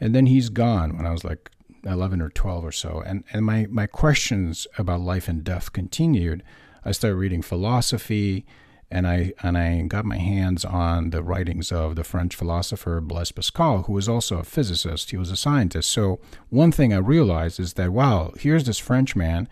And 0.00 0.14
then 0.14 0.26
he's 0.26 0.48
gone 0.48 0.96
when 0.96 1.06
I 1.06 1.10
was 1.10 1.24
like 1.24 1.50
11 1.84 2.22
or 2.22 2.30
12 2.30 2.64
or 2.64 2.72
so. 2.72 3.02
And, 3.04 3.24
and 3.32 3.44
my, 3.44 3.66
my 3.68 3.86
questions 3.86 4.66
about 4.78 5.00
life 5.00 5.28
and 5.28 5.44
death 5.44 5.72
continued. 5.72 6.42
I 6.84 6.92
started 6.92 7.16
reading 7.16 7.42
philosophy, 7.42 8.46
and 8.90 9.06
I, 9.06 9.32
and 9.42 9.58
I 9.58 9.82
got 9.82 10.06
my 10.06 10.16
hands 10.16 10.64
on 10.64 11.10
the 11.10 11.22
writings 11.22 11.70
of 11.70 11.96
the 11.96 12.04
French 12.04 12.34
philosopher 12.34 13.02
Blaise 13.02 13.32
Pascal, 13.32 13.82
who 13.82 13.92
was 13.92 14.08
also 14.08 14.38
a 14.38 14.44
physicist. 14.44 15.10
He 15.10 15.18
was 15.18 15.30
a 15.30 15.36
scientist. 15.36 15.90
So 15.90 16.18
one 16.48 16.72
thing 16.72 16.94
I 16.94 16.98
realized 16.98 17.60
is 17.60 17.74
that, 17.74 17.90
wow, 17.90 18.32
here's 18.38 18.64
this 18.64 18.78
French 18.78 19.14
man 19.14 19.48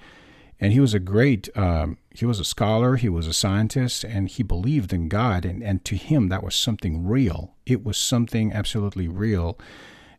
and 0.60 0.72
he 0.72 0.80
was 0.80 0.94
a 0.94 0.98
great 0.98 1.48
um, 1.56 1.98
he 2.14 2.24
was 2.24 2.40
a 2.40 2.44
scholar 2.44 2.96
he 2.96 3.08
was 3.08 3.26
a 3.26 3.32
scientist 3.32 4.04
and 4.04 4.28
he 4.28 4.42
believed 4.42 4.92
in 4.92 5.08
god. 5.08 5.44
And, 5.44 5.62
and 5.62 5.84
to 5.84 5.96
him 5.96 6.28
that 6.28 6.42
was 6.42 6.54
something 6.54 7.06
real. 7.06 7.54
It 7.66 7.84
was 7.84 7.98
something 7.98 8.52
absolutely 8.52 9.08
real. 9.08 9.58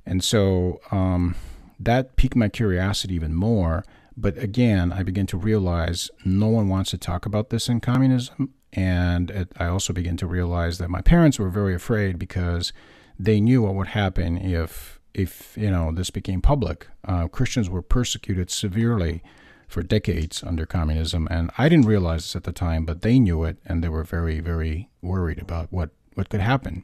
And 0.05 0.23
so 0.23 0.79
um, 0.91 1.35
that 1.79 2.15
piqued 2.15 2.35
my 2.35 2.49
curiosity 2.49 3.15
even 3.15 3.33
more. 3.33 3.83
But 4.15 4.37
again 4.37 4.91
i 4.91 5.03
began 5.03 5.27
to 5.27 5.37
realize 5.37 6.09
no 6.25 6.47
one 6.47 6.69
wants 6.69 6.91
to 6.91 6.97
talk 6.97 7.25
about 7.25 7.49
this 7.49 7.67
in 7.69 7.79
communism. 7.79 8.53
And 8.73 9.31
it, 9.31 9.51
i 9.57 9.65
also 9.65 9.93
began 9.93 10.17
to 10.17 10.27
realize 10.27 10.77
that 10.77 10.89
my 10.89 11.01
parents 11.01 11.39
were 11.39 11.49
very 11.49 11.73
afraid 11.73 12.19
because 12.19 12.73
they 13.19 13.41
knew 13.41 13.63
what 13.63 13.73
would 13.73 13.87
happen 13.87 14.37
if 14.37 14.99
if 15.15 15.57
you 15.57 15.71
know 15.71 15.91
this 15.91 16.11
became 16.11 16.41
public. 16.41 16.87
Uh, 17.03 17.27
christians 17.27 17.71
were 17.71 17.81
persecuted 17.81 18.51
severely 18.51 19.23
for 19.67 19.83
decades 19.83 20.43
under 20.43 20.65
communism. 20.65 21.27
And 21.29 21.51
I 21.57 21.69
didn't 21.69 21.85
realize 21.85 22.23
this 22.23 22.35
at 22.35 22.43
the 22.43 22.51
time, 22.51 22.85
but 22.85 23.01
they 23.01 23.19
knew 23.19 23.43
it, 23.43 23.57
and 23.65 23.83
they 23.83 23.89
were 23.89 24.03
very, 24.03 24.39
very 24.39 24.89
worried 25.01 25.39
about 25.39 25.71
what, 25.71 25.89
what 26.15 26.29
could 26.29 26.41
happen. 26.41 26.83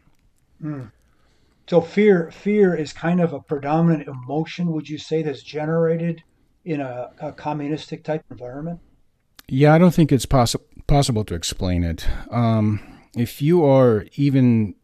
Mm. 0.61 0.91
So 1.67 1.79
fear, 1.81 2.29
fear 2.31 2.75
is 2.75 2.91
kind 2.91 3.21
of 3.21 3.33
a 3.33 3.39
predominant 3.39 4.07
emotion. 4.07 4.71
Would 4.71 4.89
you 4.89 4.97
say 4.97 5.21
that's 5.21 5.43
generated 5.43 6.23
in 6.65 6.81
a, 6.81 7.11
a 7.21 7.31
communistic 7.31 8.03
type 8.03 8.23
environment? 8.29 8.79
Yeah, 9.47 9.73
I 9.73 9.77
don't 9.77 9.93
think 9.93 10.11
it's 10.11 10.25
possible 10.25 10.65
possible 10.87 11.23
to 11.23 11.33
explain 11.33 11.83
it. 11.83 12.05
Um, 12.29 12.79
if 13.15 13.41
you 13.41 13.65
are 13.65 14.05
even 14.15 14.75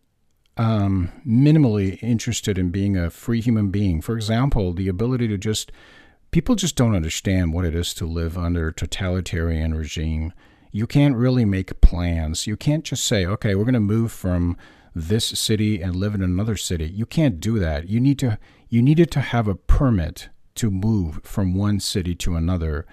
um, 0.58 1.12
minimally 1.28 2.02
interested 2.02 2.58
in 2.58 2.70
being 2.70 2.98
a 2.98 3.10
free 3.10 3.42
human 3.42 3.70
being, 3.70 4.02
for 4.02 4.16
example, 4.16 4.74
the 4.74 4.88
ability 4.88 5.28
to 5.28 5.38
just 5.38 5.72
people 6.32 6.56
just 6.56 6.76
don't 6.76 6.96
understand 6.96 7.54
what 7.54 7.66
it 7.66 7.76
is 7.76 7.94
to 7.96 8.06
live 8.06 8.38
under 8.38 8.68
a 8.68 8.74
totalitarian 8.74 9.74
regime. 9.74 10.34
You 10.72 10.86
can't 10.86 11.16
really 11.16 11.46
make 11.46 11.82
plans. 11.82 12.46
You 12.46 12.56
can't 12.56 12.84
just 12.84 13.06
say, 13.06 13.26
okay, 13.26 13.56
we're 13.56 13.64
going 13.64 13.74
to 13.74 13.80
move 13.80 14.12
from 14.12 14.58
this 14.94 15.26
city 15.26 15.82
and 15.82 15.96
live 15.96 16.14
in 16.14 16.22
another 16.22 16.58
city. 16.58 16.90
You 16.90 17.06
can't 17.06 17.40
do 17.40 17.60
that. 17.60 17.90
You 17.90 18.00
need 18.00 18.20
to 18.20 18.38
you 18.70 18.82
needed 18.82 19.10
to 19.12 19.22
have 19.22 19.48
a 19.48 19.56
permit 19.56 20.30
to 20.56 20.70
move 20.70 21.22
from 21.24 21.56
one 21.56 21.80
city 21.80 22.14
to 22.16 22.36
another. 22.36 22.86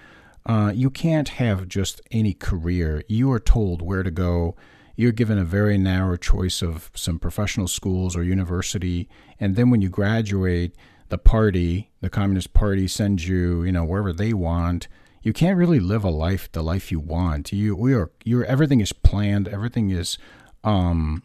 Uh, 0.45 0.71
you 0.73 0.89
can't 0.89 1.29
have 1.29 1.67
just 1.67 2.01
any 2.09 2.33
career. 2.33 3.03
You 3.07 3.31
are 3.31 3.39
told 3.39 3.81
where 3.81 4.01
to 4.01 4.09
go. 4.09 4.55
You're 4.95 5.11
given 5.11 5.37
a 5.37 5.43
very 5.43 5.77
narrow 5.77 6.15
choice 6.17 6.63
of 6.63 6.89
some 6.95 7.19
professional 7.19 7.67
schools 7.67 8.15
or 8.15 8.23
university, 8.23 9.07
and 9.39 9.55
then 9.55 9.69
when 9.69 9.81
you 9.81 9.89
graduate, 9.89 10.75
the 11.09 11.17
party, 11.17 11.89
the 12.01 12.09
Communist 12.09 12.53
Party, 12.53 12.87
sends 12.87 13.27
you, 13.27 13.63
you 13.63 13.71
know, 13.71 13.83
wherever 13.83 14.13
they 14.13 14.33
want. 14.33 14.87
You 15.21 15.33
can't 15.33 15.57
really 15.57 15.79
live 15.79 16.03
a 16.03 16.09
life, 16.09 16.51
the 16.51 16.63
life 16.63 16.91
you 16.91 16.99
want. 16.99 17.51
You, 17.51 17.75
we 17.75 17.93
are, 17.93 18.11
you 18.23 18.43
everything 18.43 18.79
is 18.79 18.93
planned, 18.93 19.47
everything 19.47 19.89
is 19.89 20.17
um, 20.63 21.23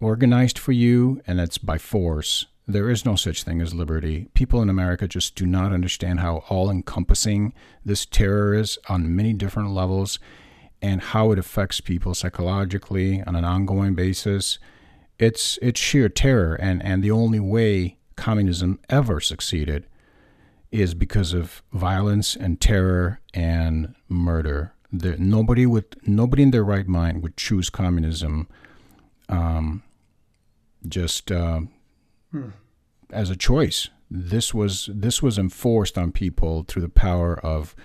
organized 0.00 0.58
for 0.58 0.72
you, 0.72 1.20
and 1.26 1.40
it's 1.40 1.58
by 1.58 1.78
force. 1.78 2.46
There 2.66 2.90
is 2.90 3.04
no 3.04 3.16
such 3.16 3.42
thing 3.44 3.60
as 3.60 3.74
liberty. 3.74 4.28
People 4.34 4.60
in 4.60 4.68
America 4.68 5.08
just 5.08 5.34
do 5.34 5.46
not 5.46 5.72
understand 5.72 6.20
how 6.20 6.44
all 6.48 6.70
encompassing 6.70 7.54
this 7.84 8.04
terror 8.04 8.54
is 8.54 8.78
on 8.88 9.16
many 9.16 9.32
different 9.32 9.70
levels 9.70 10.18
and 10.80 11.00
how 11.00 11.32
it 11.32 11.38
affects 11.38 11.80
people 11.80 12.14
psychologically 12.14 13.22
on 13.22 13.34
an 13.36 13.44
ongoing 13.44 13.94
basis. 13.94 14.58
It's 15.18 15.58
it's 15.60 15.80
sheer 15.80 16.08
terror 16.08 16.54
and, 16.54 16.82
and 16.82 17.02
the 17.02 17.10
only 17.10 17.40
way 17.40 17.97
communism 18.18 18.80
ever 18.90 19.20
succeeded 19.20 19.86
is 20.70 20.92
because 20.92 21.32
of 21.32 21.62
violence 21.72 22.36
and 22.36 22.60
terror 22.60 23.20
and 23.32 23.94
murder. 24.08 24.74
There, 24.92 25.16
nobody 25.16 25.64
would, 25.64 25.96
nobody 26.04 26.42
in 26.42 26.50
their 26.50 26.64
right 26.64 26.86
mind 26.86 27.22
would 27.22 27.36
choose 27.36 27.70
communism, 27.70 28.48
um, 29.28 29.82
just 30.86 31.30
uh, 31.30 31.60
hmm. 32.32 32.50
as 33.10 33.30
a 33.30 33.36
choice. 33.36 33.88
This 34.10 34.52
was 34.52 34.88
this 34.92 35.22
was 35.22 35.38
enforced 35.38 35.98
on 35.98 36.12
people 36.12 36.64
through 36.66 36.82
the 36.82 36.88
power 36.88 37.38
of 37.38 37.76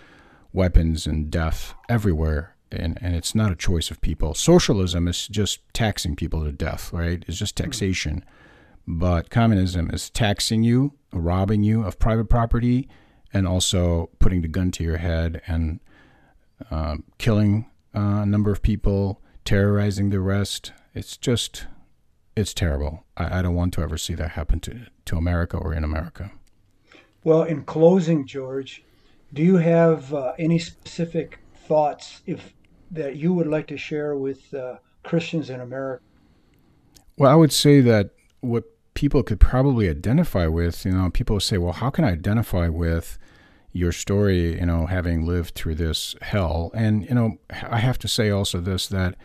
weapons 0.54 1.06
and 1.06 1.30
death 1.30 1.74
everywhere, 1.90 2.56
and 2.72 2.98
and 3.02 3.16
it's 3.16 3.36
not 3.36 3.52
a 3.52 3.58
choice 3.58 3.92
of 3.92 4.00
people. 4.02 4.34
Socialism 4.34 5.08
is 5.08 5.28
just 5.28 5.60
taxing 5.74 6.16
people 6.16 6.46
to 6.46 6.52
death, 6.54 6.92
right? 6.94 7.24
It's 7.28 7.38
just 7.38 7.58
hmm. 7.58 7.64
taxation. 7.64 8.24
Hmm 8.24 8.43
but 8.88 9.30
communism 9.30 9.90
is 9.92 10.10
taxing 10.10 10.64
you, 10.64 10.94
robbing 11.12 11.64
you 11.64 11.84
of 11.84 12.00
private 12.00 12.26
property, 12.26 12.90
and 13.34 13.48
also 13.48 14.10
putting 14.20 14.42
the 14.42 14.48
gun 14.48 14.72
to 14.72 14.84
your 14.84 14.98
head 14.98 15.42
and 15.48 15.80
uh, 16.70 16.98
killing 17.18 17.70
uh, 17.96 18.22
a 18.22 18.26
number 18.26 18.52
of 18.52 18.62
people, 18.62 19.22
terrorizing 19.46 20.10
the 20.10 20.20
rest. 20.20 20.72
It's 20.94 21.18
just, 21.18 21.66
it's 22.36 22.54
terrible. 22.54 23.06
I, 23.18 23.40
I 23.40 23.42
don't 23.42 23.56
want 23.56 23.74
to 23.74 23.82
ever 23.82 23.98
see 23.98 24.16
that 24.16 24.32
happen 24.32 24.60
to, 24.62 24.88
to 25.06 25.18
America 25.18 25.58
or 25.58 25.74
in 25.74 25.84
America. 25.84 26.32
Well, 27.24 27.44
in 27.44 27.64
closing, 27.64 28.28
George, 28.28 28.84
do 29.34 29.42
you 29.42 29.58
have 29.58 30.14
uh, 30.14 30.34
any 30.38 30.60
specific 30.60 31.40
thoughts 31.68 32.22
if 32.26 32.54
that 32.92 33.16
you 33.16 33.34
would 33.34 33.48
like 33.48 33.68
to 33.68 33.78
share 33.78 34.16
with 34.16 34.54
uh, 34.54 34.76
Christians 35.04 35.50
in 35.50 35.62
America? 35.62 36.04
Well, 37.18 37.32
I 37.32 37.36
would 37.36 37.52
say 37.52 37.82
that 37.82 38.12
what 38.42 38.66
people 38.94 39.24
could 39.24 39.40
probably 39.40 39.90
identify 39.90 40.48
with, 40.48 40.86
you 40.86 40.92
know, 40.92 41.10
people 41.10 41.40
say, 41.40 41.58
well, 41.58 41.74
how 41.74 41.90
can 41.90 42.06
I 42.06 42.12
identify 42.12 42.68
with 42.68 43.18
your 43.72 43.92
story, 43.92 44.60
you 44.60 44.66
know, 44.66 44.86
having 44.86 45.26
lived 45.26 45.56
through 45.56 45.76
this 45.76 46.16
hell? 46.22 46.72
And, 46.74 47.04
you 47.06 47.16
know, 47.16 47.38
I 47.50 47.80
have 47.80 47.98
to 48.00 48.08
say 48.08 48.30
also 48.30 48.60
this 48.60 48.88
that 48.88 49.16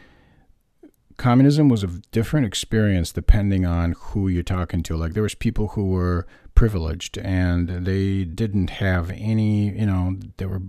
communism 1.16 1.68
was 1.68 1.82
a 1.82 1.88
different 2.12 2.46
experience 2.46 3.12
depending 3.12 3.66
on 3.66 3.94
who 3.98 4.28
you're 4.28 4.42
talking 4.42 4.82
to. 4.84 4.96
Like 4.96 5.12
there 5.12 5.22
was 5.22 5.34
people 5.34 5.68
who 5.68 5.88
were 5.88 6.26
privileged 6.54 7.18
and 7.18 7.68
they 7.84 8.24
didn't 8.24 8.70
have 8.70 9.10
any, 9.10 9.70
you 9.70 9.86
know, 9.86 10.16
they 10.38 10.46
were 10.46 10.62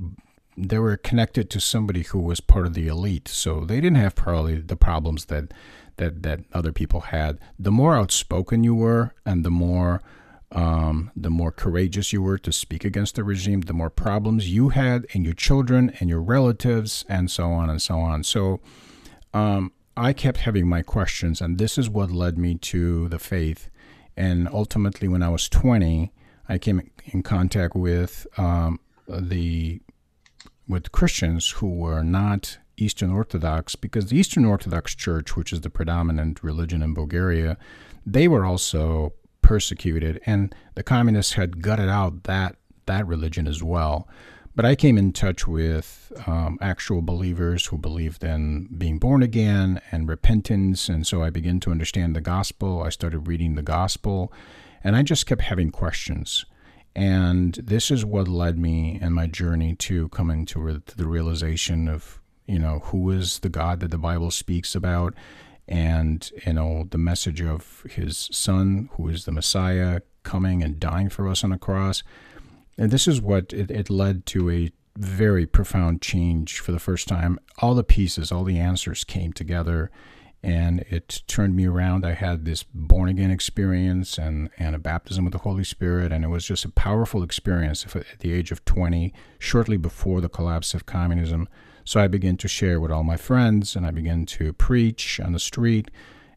they 0.62 0.78
were 0.78 0.98
connected 0.98 1.50
to 1.50 1.60
somebody 1.62 2.04
who 2.04 2.20
was 2.20 2.42
part 2.42 2.66
of 2.66 2.74
the 2.74 2.88
elite. 2.88 3.30
So 3.30 3.64
they 3.64 3.80
didn't 3.80 3.98
have 3.98 4.16
probably 4.16 4.60
the 4.60 4.76
problems 4.76 5.26
that 5.26 5.54
that 6.00 6.24
that 6.24 6.42
other 6.52 6.74
people 6.74 7.02
had. 7.02 7.40
The 7.58 7.72
more 7.72 7.96
outspoken 7.96 8.64
you 8.64 8.76
were, 8.76 9.14
and 9.26 9.46
the 9.46 9.52
more 9.52 10.02
um, 10.52 11.12
the 11.16 11.30
more 11.30 11.52
courageous 11.52 12.12
you 12.12 12.24
were 12.24 12.40
to 12.40 12.52
speak 12.52 12.84
against 12.84 13.16
the 13.16 13.24
regime, 13.24 13.62
the 13.62 13.74
more 13.74 13.92
problems 13.92 14.50
you 14.50 14.70
had, 14.70 15.06
and 15.14 15.24
your 15.24 15.36
children, 15.36 15.94
and 16.00 16.10
your 16.10 16.22
relatives, 16.22 17.06
and 17.08 17.30
so 17.30 17.52
on 17.52 17.70
and 17.70 17.82
so 17.82 18.00
on. 18.00 18.24
So 18.24 18.60
um, 19.34 19.72
I 19.96 20.14
kept 20.14 20.40
having 20.40 20.68
my 20.68 20.82
questions, 20.82 21.40
and 21.40 21.60
this 21.60 21.78
is 21.78 21.90
what 21.90 22.10
led 22.10 22.38
me 22.38 22.56
to 22.56 23.08
the 23.10 23.20
faith. 23.20 23.70
And 24.18 24.50
ultimately, 24.52 25.08
when 25.08 25.22
I 25.22 25.30
was 25.30 25.48
20, 25.48 26.12
I 26.50 26.58
came 26.58 26.90
in 27.06 27.22
contact 27.22 27.76
with 27.76 28.26
um, 28.38 28.80
the 29.08 29.82
with 30.68 30.92
Christians 30.92 31.50
who 31.50 31.70
were 31.70 32.04
not 32.04 32.60
Eastern 32.84 33.12
Orthodox 33.12 33.76
because 33.76 34.08
the 34.08 34.18
Eastern 34.18 34.46
Orthodox 34.46 34.96
Church, 34.96 35.36
which 35.36 35.54
is 35.54 35.62
the 35.62 35.70
predominant 35.70 36.44
religion 36.44 36.82
in 36.82 36.94
Bulgaria, 36.94 37.58
they 38.06 38.28
were 38.28 38.46
also 38.46 39.14
persecuted, 39.42 40.22
and 40.26 40.54
the 40.76 40.84
communists 40.84 41.34
had 41.34 41.62
gutted 41.62 41.90
out 41.90 42.24
that 42.24 42.56
that 42.86 43.08
religion 43.08 43.48
as 43.48 43.62
well. 43.64 44.08
But 44.56 44.66
I 44.66 44.76
came 44.76 44.98
in 44.98 45.14
touch 45.14 45.48
with 45.48 46.12
um, 46.28 46.58
actual 46.60 47.02
believers 47.02 47.68
who 47.68 47.78
believed 47.78 48.24
in 48.24 48.68
being 48.78 48.98
born 48.98 49.24
again 49.24 49.80
and 49.92 50.10
repentance, 50.10 50.90
and 50.90 51.08
so 51.08 51.24
I 51.24 51.30
began 51.30 51.60
to 51.62 51.72
understand 51.72 52.16
the 52.16 52.22
gospel. 52.22 52.84
I 52.84 52.90
started 52.90 53.28
reading 53.28 53.56
the 53.56 53.62
gospel, 53.62 54.34
and 54.84 54.96
I 54.96 55.04
just 55.04 55.26
kept 55.26 55.44
having 55.44 55.72
questions. 55.72 56.46
And 56.96 57.54
this 57.56 57.90
is 57.90 58.04
what 58.04 58.28
led 58.28 58.60
me 58.60 59.00
in 59.00 59.14
my 59.14 59.28
journey 59.28 59.76
to 59.76 60.10
coming 60.10 60.46
to, 60.48 60.60
re- 60.60 60.82
to 60.86 60.98
the 60.98 61.08
realization 61.08 61.88
of 61.88 62.19
you 62.50 62.60
know, 62.60 62.80
who 62.86 63.12
is 63.12 63.40
the 63.40 63.50
God 63.50 63.80
that 63.80 63.92
the 63.92 63.98
Bible 63.98 64.32
speaks 64.32 64.74
about, 64.74 65.14
and, 65.68 66.32
you 66.48 66.54
know, 66.54 66.88
the 66.90 66.98
message 66.98 67.42
of 67.42 67.86
his 67.92 68.28
son, 68.32 68.90
who 68.94 69.08
is 69.08 69.26
the 69.26 69.32
Messiah, 69.32 70.02
coming 70.24 70.64
and 70.64 70.80
dying 70.80 71.10
for 71.10 71.28
us 71.28 71.44
on 71.44 71.52
a 71.52 71.60
cross. 71.60 72.02
And 72.76 72.90
this 72.90 73.08
is 73.08 73.22
what 73.22 73.54
it, 73.54 73.70
it 73.70 73.90
led 73.90 74.26
to 74.28 74.50
a 74.50 74.72
very 74.98 75.46
profound 75.46 76.02
change 76.02 76.60
for 76.60 76.72
the 76.72 76.80
first 76.80 77.08
time. 77.08 77.40
All 77.60 77.76
the 77.76 77.84
pieces, 77.84 78.32
all 78.32 78.44
the 78.44 78.58
answers 78.58 79.04
came 79.04 79.32
together 79.32 79.92
and 80.42 80.80
it 80.90 81.22
turned 81.28 81.56
me 81.56 81.68
around. 81.68 82.06
I 82.06 82.14
had 82.14 82.46
this 82.46 82.64
born 82.64 83.10
again 83.10 83.30
experience 83.30 84.18
and, 84.18 84.50
and 84.58 84.76
a 84.76 84.80
baptism 84.80 85.26
with 85.26 85.34
the 85.34 85.40
Holy 85.40 85.66
Spirit, 85.66 86.14
and 86.14 86.24
it 86.24 86.30
was 86.30 86.46
just 86.46 86.64
a 86.64 86.70
powerful 86.70 87.24
experience 87.24 87.86
at 87.94 88.20
the 88.20 88.32
age 88.32 88.52
of 88.52 88.64
20, 88.64 89.14
shortly 89.38 89.76
before 89.76 90.22
the 90.22 90.30
collapse 90.30 90.74
of 90.74 90.86
communism. 90.86 91.48
So 91.90 92.00
I 92.00 92.08
began 92.08 92.38
to 92.38 92.48
share 92.48 92.80
with 92.80 92.92
all 92.92 93.04
my 93.04 93.18
friends 93.18 93.76
and 93.76 93.84
I 93.84 93.90
began 93.90 94.28
to 94.28 94.54
preach 94.54 95.20
on 95.20 95.34
the 95.34 95.40
street. 95.40 95.90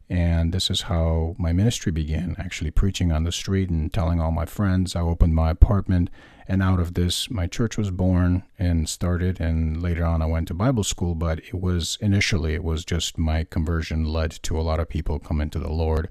And 0.09 0.51
this 0.51 0.71
is 0.71 0.81
how 0.81 1.35
my 1.37 1.53
ministry 1.53 1.91
began 1.91 2.35
actually 2.39 2.71
preaching 2.71 3.11
on 3.11 3.23
the 3.23 3.31
street 3.31 3.69
and 3.69 3.93
telling 3.93 4.19
all 4.19 4.31
my 4.31 4.45
friends. 4.45 4.95
I 4.95 5.01
opened 5.01 5.35
my 5.35 5.51
apartment, 5.51 6.09
and 6.47 6.63
out 6.63 6.79
of 6.79 6.95
this, 6.95 7.29
my 7.29 7.45
church 7.45 7.77
was 7.77 7.91
born 7.91 8.41
and 8.57 8.89
started. 8.89 9.39
And 9.39 9.79
later 9.79 10.03
on, 10.03 10.23
I 10.23 10.25
went 10.25 10.47
to 10.47 10.55
Bible 10.55 10.83
school, 10.83 11.13
but 11.13 11.37
it 11.37 11.53
was 11.61 11.99
initially, 12.01 12.55
it 12.55 12.63
was 12.63 12.83
just 12.83 13.19
my 13.19 13.43
conversion 13.43 14.05
led 14.05 14.31
to 14.41 14.59
a 14.59 14.65
lot 14.65 14.79
of 14.79 14.89
people 14.89 15.19
coming 15.19 15.51
to 15.51 15.59
the 15.59 15.71
Lord. 15.71 16.09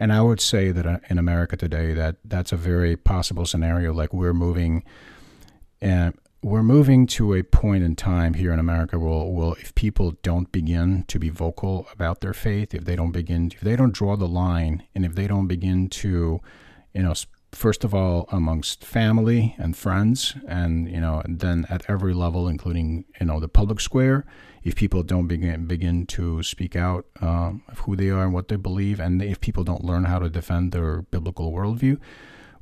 And 0.00 0.12
I 0.12 0.20
would 0.20 0.40
say 0.40 0.72
that 0.72 0.84
uh, 0.84 0.98
in 1.08 1.16
America 1.16 1.56
today, 1.56 1.94
that 1.94 2.16
that's 2.24 2.50
a 2.50 2.56
very 2.56 2.96
possible 2.96 3.46
scenario. 3.46 3.92
Like 3.92 4.12
we're 4.12 4.34
moving, 4.34 4.82
and 5.80 6.14
we're 6.42 6.62
moving 6.62 7.06
to 7.06 7.34
a 7.34 7.42
point 7.42 7.84
in 7.84 7.94
time 7.94 8.34
here 8.34 8.52
in 8.52 8.58
America 8.58 8.98
where, 8.98 9.54
if 9.60 9.74
people 9.74 10.12
don't 10.22 10.50
begin 10.50 11.04
to 11.08 11.18
be 11.18 11.28
vocal 11.28 11.86
about 11.92 12.20
their 12.20 12.32
faith, 12.32 12.74
if 12.74 12.84
they 12.84 12.96
don't 12.96 13.12
begin, 13.12 13.50
if 13.54 13.60
they 13.60 13.76
don't 13.76 13.92
draw 13.92 14.16
the 14.16 14.28
line, 14.28 14.82
and 14.94 15.04
if 15.04 15.14
they 15.14 15.26
don't 15.26 15.46
begin 15.46 15.88
to, 15.88 16.40
you 16.94 17.02
know, 17.02 17.12
first 17.52 17.84
of 17.84 17.94
all 17.94 18.26
amongst 18.32 18.84
family 18.84 19.54
and 19.58 19.76
friends, 19.76 20.34
and 20.48 20.90
you 20.90 21.00
know, 21.00 21.22
then 21.28 21.66
at 21.68 21.84
every 21.88 22.14
level, 22.14 22.48
including 22.48 23.04
you 23.20 23.26
know 23.26 23.38
the 23.38 23.48
public 23.48 23.78
square, 23.78 24.24
if 24.62 24.74
people 24.74 25.02
don't 25.02 25.26
begin 25.26 25.66
begin 25.66 26.06
to 26.06 26.42
speak 26.42 26.74
out 26.74 27.04
um, 27.20 27.62
of 27.68 27.80
who 27.80 27.96
they 27.96 28.08
are 28.08 28.24
and 28.24 28.32
what 28.32 28.48
they 28.48 28.56
believe, 28.56 28.98
and 28.98 29.20
if 29.22 29.40
people 29.40 29.62
don't 29.62 29.84
learn 29.84 30.04
how 30.04 30.18
to 30.18 30.30
defend 30.30 30.72
their 30.72 31.02
biblical 31.02 31.52
worldview, 31.52 31.98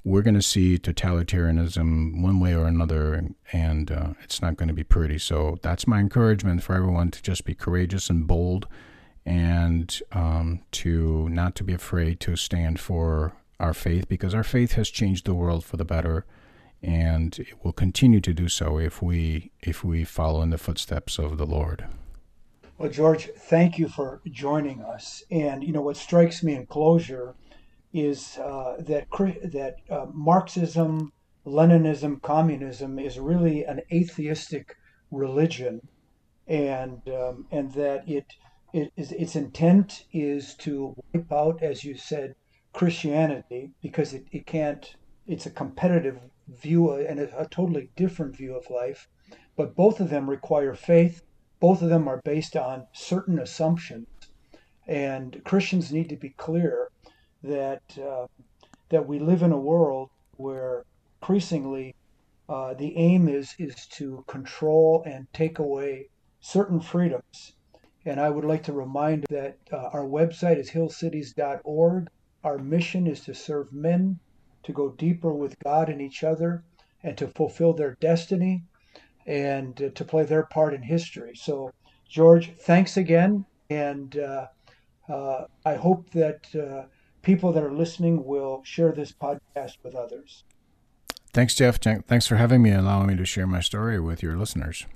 we're 0.09 0.23
going 0.23 0.35
to 0.35 0.41
see 0.41 0.79
totalitarianism 0.79 2.23
one 2.23 2.41
way 2.41 2.55
or 2.55 2.65
another, 2.65 3.29
and 3.53 3.91
uh, 3.91 4.15
it's 4.23 4.41
not 4.41 4.57
going 4.57 4.69
to 4.69 4.75
be 4.75 4.83
pretty. 4.83 5.19
So 5.19 5.59
that's 5.61 5.87
my 5.87 5.99
encouragement 6.01 6.63
for 6.63 6.75
everyone 6.75 7.11
to 7.11 7.23
just 7.23 7.45
be 7.45 7.55
courageous 7.55 8.09
and 8.09 8.27
bold, 8.27 8.67
and 9.27 10.01
um, 10.13 10.63
to 10.73 11.29
not 11.29 11.55
to 11.57 11.65
be 11.65 11.75
afraid 11.75 12.21
to 12.21 12.37
stand 12.37 12.81
for 12.81 13.35
our 13.61 13.75
faith, 13.75 14.09
because 14.09 14.35
our 14.35 14.43
faith 14.43 14.73
has 14.73 14.89
changed 14.89 15.27
the 15.27 15.35
world 15.35 15.63
for 15.63 15.77
the 15.77 15.85
better, 15.85 16.25
and 16.83 17.39
it 17.39 17.63
will 17.63 17.75
continue 17.75 18.23
to 18.23 18.33
do 18.33 18.49
so 18.49 18.79
if 18.79 19.03
we 19.03 19.51
if 19.61 19.85
we 19.85 20.05
follow 20.05 20.41
in 20.41 20.49
the 20.49 20.57
footsteps 20.57 21.19
of 21.19 21.37
the 21.37 21.47
Lord. 21.47 21.85
Well, 22.79 22.91
George, 22.91 23.29
thank 23.37 23.79
you 23.79 23.89
for 23.89 24.23
joining 24.25 24.81
us. 24.81 25.23
And 25.31 25.63
you 25.63 25.73
know 25.73 25.83
what 25.83 25.99
strikes 25.99 26.43
me 26.43 26.55
in 26.55 26.65
closure 26.65 27.35
is 27.93 28.39
uh, 28.39 28.77
that 28.81 29.07
that 29.45 29.77
uh, 29.91 30.07
Marxism, 30.13 31.13
Leninism, 31.47 32.21
communism 32.21 32.99
is 32.99 33.19
really 33.19 33.65
an 33.65 33.81
atheistic 33.93 34.77
religion, 35.11 35.81
and 36.47 37.01
um, 37.09 37.47
and 37.51 37.73
that 37.73 38.07
it, 38.09 38.27
it 38.75 38.93
is, 38.97 39.13
its 39.13 39.37
intent 39.37 40.05
is 40.13 40.55
to 40.57 40.95
wipe 41.15 41.33
out, 41.33 41.63
as 41.63 41.83
you 41.83 41.97
said, 41.97 42.35
Christianity 42.73 43.73
because 43.81 44.13
it, 44.13 44.27
it 44.33 44.47
can't. 44.47 44.95
It's 45.27 45.47
a 45.47 45.51
competitive 45.51 46.21
view 46.47 46.93
and 46.93 47.21
a, 47.21 47.41
a 47.41 47.49
totally 47.49 47.91
different 47.97 48.37
view 48.37 48.55
of 48.55 48.71
life, 48.71 49.09
but 49.57 49.75
both 49.75 50.01
of 50.01 50.11
them 50.11 50.29
require 50.29 50.75
faith. 50.75 51.23
Both 51.61 51.83
of 51.83 51.89
them 51.89 52.07
are 52.07 52.23
based 52.25 52.55
on 52.55 52.87
certain 52.93 53.39
assumptions, 53.39 54.07
and 54.87 55.43
Christians 55.45 55.91
need 55.91 56.09
to 56.11 56.17
be 56.17 56.31
clear 56.31 56.91
that 57.43 57.83
uh, 57.99 58.27
that 58.89 59.07
we 59.07 59.19
live 59.19 59.43
in 59.43 59.53
a 59.53 59.59
world 59.59 60.11
where 60.37 60.85
increasingly 61.21 61.95
uh, 62.49 62.75
the 62.75 62.97
aim 62.97 63.29
is 63.29 63.55
is 63.59 63.87
to 63.87 64.25
control 64.27 65.03
and 65.07 65.27
take 65.33 65.59
away 65.59 66.09
certain 66.41 66.81
freedoms. 66.81 67.55
And 68.05 68.21
I 68.21 68.31
would 68.31 68.45
like 68.45 68.63
to 68.65 68.73
remind 68.73 69.27
that 69.29 69.59
uh, 69.71 69.91
our 69.93 70.07
website 70.07 70.57
is 70.59 70.71
hillcities.org. 70.71 72.09
Our 72.45 72.59
mission 72.59 73.07
is 73.07 73.21
to 73.25 73.35
serve 73.35 73.73
men, 73.73 74.19
to 74.63 74.73
go 74.73 74.91
deeper 74.91 75.35
with 75.35 75.59
God 75.59 75.89
and 75.89 76.01
each 76.01 76.25
other, 76.25 76.65
and 77.03 77.19
to 77.19 77.29
fulfill 77.29 77.75
their 77.75 77.97
destiny 78.01 78.63
and 79.27 79.81
uh, 79.83 79.91
to 79.91 80.05
play 80.05 80.25
their 80.25 80.45
part 80.45 80.73
in 80.73 80.83
history. 80.83 81.33
So, 81.35 81.73
George, 82.09 82.53
thanks 82.57 82.97
again. 82.97 83.45
And 83.69 84.17
uh, 84.17 84.47
uh, 85.09 85.45
I 85.67 85.75
hope 85.75 86.11
that 86.11 86.89
people 87.29 87.53
that 87.53 87.63
are 87.63 87.71
listening 87.71 88.25
will 88.25 88.63
share 88.65 88.91
this 88.91 89.13
podcast 89.13 89.77
with 89.83 89.95
others. 89.95 90.45
Thanks, 91.35 91.55
Jeff. 91.55 91.77
Thanks 91.77 92.27
for 92.27 92.37
having 92.37 92.63
me 92.63 92.71
and 92.71 92.81
allowing 92.81 93.09
me 93.09 93.17
to 93.17 93.27
share 93.27 93.47
my 93.47 93.61
story 93.61 94.01
with 94.01 94.23
your 94.23 94.39
listeners. 94.39 94.87